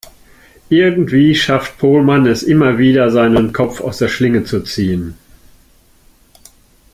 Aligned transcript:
Irgendwie 0.69 1.35
schafft 1.35 1.77
Pohlmann 1.77 2.25
es 2.25 2.41
immer 2.41 2.79
wieder, 2.79 3.11
seinen 3.11 3.53
Kopf 3.53 3.81
aus 3.81 3.99
der 3.99 4.07
Schlinge 4.07 4.43
zu 4.43 4.61
ziehen. 4.61 5.13